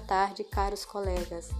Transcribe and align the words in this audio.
tarde, 0.00 0.44
caros 0.44 0.84
colegas. 0.84 1.50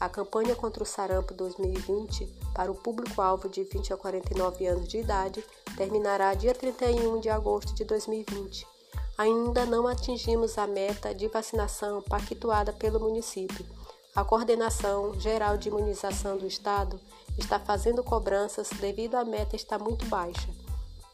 A 0.00 0.08
campanha 0.08 0.54
contra 0.56 0.82
o 0.82 0.86
sarampo 0.86 1.32
2020 1.32 2.26
para 2.54 2.70
o 2.70 2.74
público-alvo 2.74 3.48
de 3.48 3.62
20 3.62 3.92
a 3.92 3.96
49 3.96 4.66
anos 4.66 4.88
de 4.88 4.98
idade 4.98 5.44
terminará 5.76 6.34
dia 6.34 6.52
31 6.52 7.20
de 7.20 7.30
agosto 7.30 7.74
de 7.74 7.84
2020. 7.84 8.66
Ainda 9.16 9.64
não 9.64 9.86
atingimos 9.86 10.58
a 10.58 10.66
meta 10.66 11.14
de 11.14 11.28
vacinação 11.28 12.02
pactuada 12.02 12.72
pelo 12.72 12.98
município. 12.98 13.64
A 14.14 14.24
Coordenação 14.24 15.18
Geral 15.20 15.56
de 15.56 15.68
Imunização 15.68 16.36
do 16.36 16.46
Estado 16.46 17.00
está 17.38 17.58
fazendo 17.58 18.02
cobranças 18.02 18.68
devido 18.80 19.14
à 19.14 19.24
meta 19.24 19.56
estar 19.56 19.78
muito 19.78 20.04
baixa. 20.06 20.48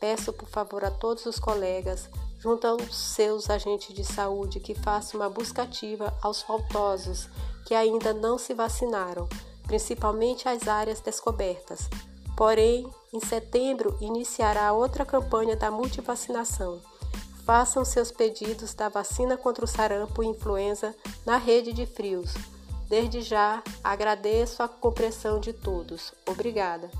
Peço 0.01 0.33
por 0.33 0.49
favor 0.49 0.85
a 0.85 0.91
todos 0.91 1.27
os 1.27 1.39
colegas 1.39 2.09
junto 2.39 2.67
aos 2.67 2.97
seus 2.97 3.51
agentes 3.51 3.95
de 3.95 4.05
saúde 4.05 4.61
que 4.61 4.75
façam 4.75 5.21
uma 5.21 5.29
busca 5.29 5.63
ativa 5.63 6.17
aos 6.23 6.43
faltosos 6.43 7.29
que 7.67 7.75
ainda 7.75 8.15
não 8.15 8.39
se 8.39 8.55
vacinaram, 8.55 9.29
principalmente 9.67 10.49
as 10.49 10.67
áreas 10.67 11.01
descobertas. 11.01 11.89
Porém, 12.37 12.89
em 13.13 13.21
setembro 13.21 13.97
iniciará 14.01 14.73
outra 14.73 15.05
campanha 15.05 15.57
da 15.57 15.71
multivacinação. 15.71 16.81
Façam 17.45 17.85
seus 17.85 18.11
pedidos 18.13 18.75
da 18.75 18.89
vacina 18.89 19.37
contra 19.37 19.65
o 19.65 19.69
sarampo 19.69 20.23
e 20.23 20.27
influenza 20.27 20.95
na 21.27 21.37
rede 21.37 21.73
de 21.73 21.85
frios. 21.85 22.35
Desde 22.89 23.21
já, 23.21 23.63
agradeço 23.83 24.63
a 24.63 24.69
compreensão 24.69 25.41
de 25.41 25.53
todos. 25.53 26.15
Obrigada. 26.27 26.91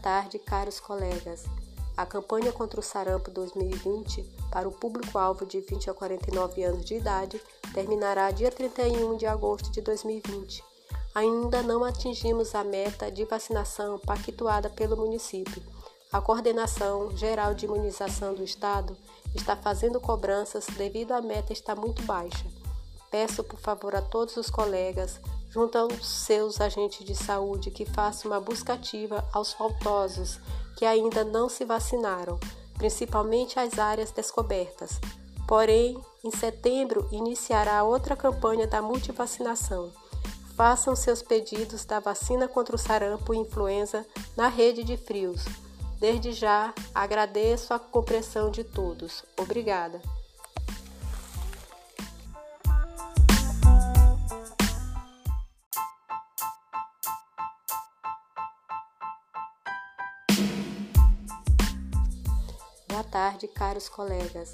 Tarde, 0.00 0.38
caros 0.38 0.80
colegas. 0.80 1.44
A 1.96 2.06
campanha 2.06 2.50
contra 2.52 2.80
o 2.80 2.82
sarampo 2.82 3.30
2020 3.30 4.22
para 4.50 4.68
o 4.68 4.72
público-alvo 4.72 5.44
de 5.44 5.60
20 5.60 5.90
a 5.90 5.94
49 5.94 6.62
anos 6.64 6.84
de 6.84 6.94
idade 6.94 7.40
terminará 7.74 8.30
dia 8.30 8.50
31 8.50 9.16
de 9.16 9.26
agosto 9.26 9.70
de 9.70 9.80
2020. 9.82 10.64
Ainda 11.14 11.62
não 11.62 11.84
atingimos 11.84 12.54
a 12.54 12.64
meta 12.64 13.10
de 13.10 13.24
vacinação 13.24 13.98
pactuada 13.98 14.70
pelo 14.70 14.96
município. 14.96 15.62
A 16.12 16.20
Coordenação 16.20 17.16
Geral 17.16 17.54
de 17.54 17.66
Imunização 17.66 18.34
do 18.34 18.42
Estado 18.42 18.96
está 19.34 19.56
fazendo 19.56 20.00
cobranças 20.00 20.66
devido 20.76 21.12
à 21.12 21.20
meta 21.20 21.52
estar 21.52 21.76
muito 21.76 22.02
baixa. 22.02 22.44
Peço 23.10 23.42
por 23.42 23.58
favor 23.58 23.94
a 23.94 24.02
todos 24.02 24.36
os 24.36 24.48
colegas 24.48 25.20
junto 25.50 25.76
aos 25.76 26.06
seus 26.06 26.60
agentes 26.60 27.04
de 27.04 27.14
saúde 27.14 27.70
que 27.70 27.84
façam 27.84 28.30
uma 28.30 28.40
busca 28.40 28.74
ativa 28.74 29.28
aos 29.32 29.52
faltosos 29.52 30.38
que 30.76 30.84
ainda 30.86 31.24
não 31.24 31.48
se 31.48 31.64
vacinaram, 31.64 32.38
principalmente 32.74 33.58
as 33.58 33.78
áreas 33.78 34.12
descobertas. 34.12 35.00
Porém, 35.46 36.00
em 36.24 36.30
setembro 36.30 37.08
iniciará 37.10 37.82
outra 37.82 38.14
campanha 38.14 38.66
da 38.66 38.80
multivacinação. 38.80 39.92
Façam 40.56 40.94
seus 40.94 41.22
pedidos 41.22 41.84
da 41.84 41.98
vacina 41.98 42.46
contra 42.46 42.76
o 42.76 42.78
sarampo 42.78 43.34
e 43.34 43.38
influenza 43.38 44.06
na 44.36 44.46
rede 44.46 44.84
de 44.84 44.96
frios. 44.96 45.44
Desde 45.98 46.32
já, 46.32 46.72
agradeço 46.94 47.74
a 47.74 47.78
compreensão 47.78 48.50
de 48.50 48.62
todos. 48.62 49.24
Obrigada. 49.36 50.00
Boa 63.00 63.10
tarde, 63.10 63.48
caros 63.48 63.88
colegas. 63.88 64.52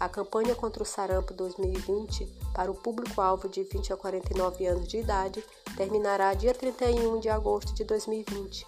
A 0.00 0.08
campanha 0.08 0.52
contra 0.56 0.82
o 0.82 0.86
sarampo 0.86 1.32
2020 1.32 2.26
para 2.52 2.68
o 2.68 2.74
público-alvo 2.74 3.48
de 3.48 3.62
20 3.62 3.92
a 3.92 3.96
49 3.96 4.66
anos 4.66 4.88
de 4.88 4.98
idade 4.98 5.44
terminará 5.76 6.34
dia 6.34 6.52
31 6.52 7.20
de 7.20 7.28
agosto 7.28 7.72
de 7.72 7.84
2020. 7.84 8.66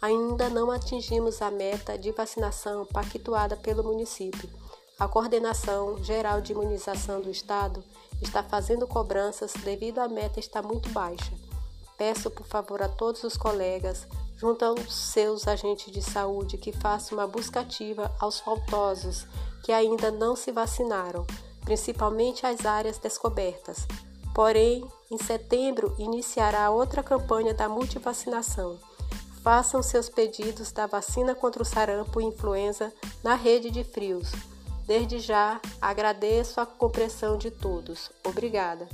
Ainda 0.00 0.48
não 0.48 0.70
atingimos 0.70 1.42
a 1.42 1.50
meta 1.50 1.98
de 1.98 2.12
vacinação 2.12 2.86
pactuada 2.86 3.56
pelo 3.56 3.82
município. 3.82 4.48
A 4.96 5.08
Coordenação 5.08 6.00
Geral 6.04 6.40
de 6.40 6.52
Imunização 6.52 7.20
do 7.20 7.32
Estado 7.32 7.82
está 8.22 8.44
fazendo 8.44 8.86
cobranças 8.86 9.54
devido 9.54 9.98
à 9.98 10.06
meta 10.06 10.38
estar 10.38 10.62
muito 10.62 10.88
baixa. 10.90 11.32
Peço 11.98 12.30
por 12.30 12.46
favor 12.46 12.80
a 12.80 12.88
todos 12.88 13.24
os 13.24 13.36
colegas 13.36 14.06
junto 14.36 14.64
aos 14.64 14.94
seus 14.94 15.48
agentes 15.48 15.92
de 15.92 16.00
saúde 16.00 16.56
que 16.56 16.70
façam 16.70 17.18
uma 17.18 17.26
busca 17.26 17.60
ativa 17.60 18.14
aos 18.20 18.38
faltosos 18.38 19.26
que 19.64 19.72
ainda 19.72 20.12
não 20.12 20.36
se 20.36 20.52
vacinaram, 20.52 21.26
principalmente 21.64 22.46
as 22.46 22.64
áreas 22.64 22.98
descobertas. 22.98 23.86
Porém, 24.32 24.88
em 25.10 25.18
setembro 25.18 25.92
iniciará 25.98 26.70
outra 26.70 27.02
campanha 27.02 27.52
da 27.52 27.68
multivacinação. 27.68 28.78
Façam 29.42 29.82
seus 29.82 30.08
pedidos 30.08 30.70
da 30.70 30.86
vacina 30.86 31.34
contra 31.34 31.62
o 31.62 31.66
sarampo 31.66 32.20
e 32.20 32.24
influenza 32.24 32.92
na 33.24 33.34
rede 33.34 33.70
de 33.70 33.82
frios. 33.82 34.30
Desde 34.86 35.18
já, 35.18 35.60
agradeço 35.80 36.60
a 36.60 36.66
compreensão 36.66 37.36
de 37.36 37.50
todos. 37.50 38.10
Obrigada. 38.24 38.88